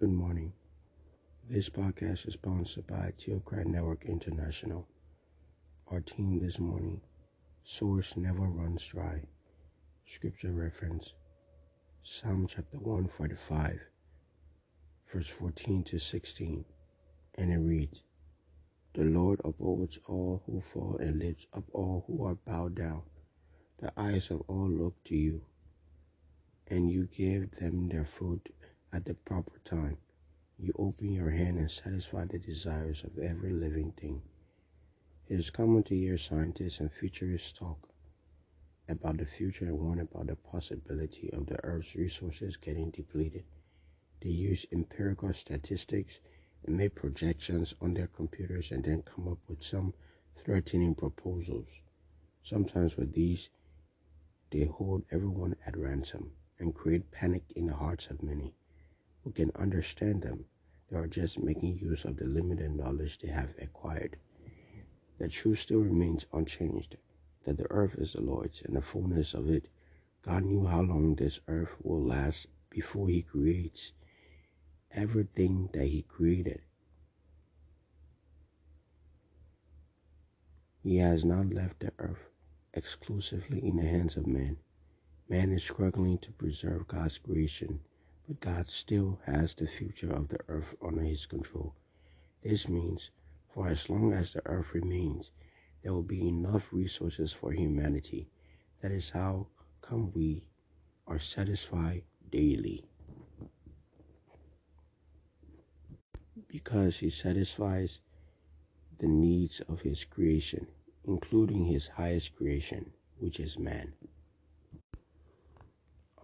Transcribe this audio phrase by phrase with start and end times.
[0.00, 0.52] Good morning.
[1.48, 4.88] This podcast is sponsored by Theocrat Network International.
[5.86, 7.00] Our team this morning,
[7.62, 9.22] Source Never Runs Dry.
[10.04, 11.14] Scripture reference,
[12.02, 13.82] Psalm chapter 145,
[15.06, 16.64] verse 14 to 16.
[17.36, 18.02] And it reads,
[18.94, 23.02] The Lord upholds all who fall and lifts up all who are bowed down.
[23.78, 25.42] The eyes of all look to you,
[26.66, 28.40] and you give them their food
[28.94, 29.98] at the proper time.
[30.56, 34.22] You open your hand and satisfy the desires of every living thing.
[35.26, 37.88] It is common to hear scientists and futurists talk
[38.88, 43.42] about the future and warn about the possibility of the Earth's resources getting depleted.
[44.20, 46.20] They use empirical statistics
[46.64, 49.92] and make projections on their computers and then come up with some
[50.36, 51.80] threatening proposals.
[52.44, 53.50] Sometimes with these,
[54.52, 56.30] they hold everyone at ransom
[56.60, 58.54] and create panic in the hearts of many
[59.34, 60.46] can understand them.
[60.90, 64.16] They are just making use of the limited knowledge they have acquired.
[65.18, 66.96] The truth still remains unchanged
[67.44, 69.68] that the earth is the Lord's and the fullness of it.
[70.22, 73.92] God knew how long this earth will last before He creates
[74.90, 76.62] everything that He created.
[80.82, 82.30] He has not left the earth
[82.72, 84.58] exclusively in the hands of man.
[85.28, 87.80] Man is struggling to preserve God's creation
[88.26, 91.74] but God still has the future of the earth under his control.
[92.42, 93.10] This means,
[93.48, 95.30] for as long as the earth remains,
[95.82, 98.28] there will be enough resources for humanity.
[98.80, 99.48] That is how
[99.82, 100.44] come we
[101.06, 102.84] are satisfied daily.
[106.48, 108.00] Because he satisfies
[108.98, 110.66] the needs of his creation,
[111.04, 113.92] including his highest creation, which is man.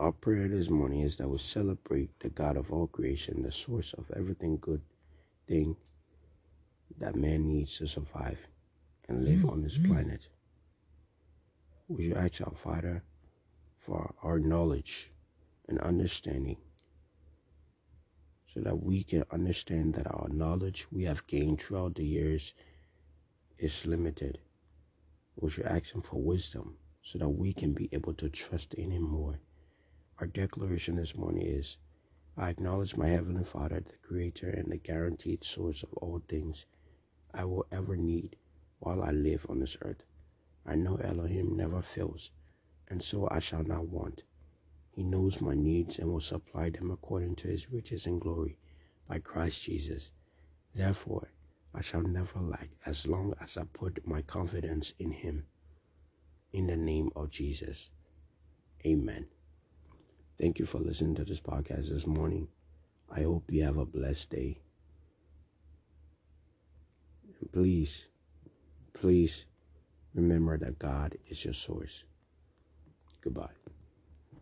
[0.00, 3.92] Our prayer this morning is that we celebrate the God of all creation, the source
[3.92, 4.80] of everything good
[5.46, 5.76] thing
[6.96, 8.48] that man needs to survive
[9.10, 9.92] and live on this mm-hmm.
[9.92, 10.26] planet.
[11.88, 13.02] Would you ask our Father
[13.76, 15.12] for our knowledge
[15.68, 16.56] and understanding
[18.46, 22.54] so that we can understand that our knowledge we have gained throughout the years
[23.58, 24.38] is limited?
[25.36, 28.92] Would you ask Him for wisdom so that we can be able to trust in
[28.92, 29.38] Him more?
[30.20, 31.78] Our declaration this morning is
[32.36, 36.66] I acknowledge my Heavenly Father, the Creator and the guaranteed source of all things
[37.32, 38.36] I will ever need
[38.80, 40.02] while I live on this earth.
[40.66, 42.32] I know Elohim never fails,
[42.88, 44.24] and so I shall not want.
[44.90, 48.58] He knows my needs and will supply them according to his riches and glory
[49.08, 50.12] by Christ Jesus.
[50.74, 51.30] Therefore,
[51.72, 55.46] I shall never lack as long as I put my confidence in him.
[56.52, 57.88] In the name of Jesus.
[58.84, 59.26] Amen.
[60.40, 62.48] Thank you for listening to this podcast this morning.
[63.14, 64.62] I hope you have a blessed day.
[67.38, 68.08] And please,
[68.94, 69.44] please
[70.14, 72.04] remember that God is your source.
[73.20, 73.59] Goodbye.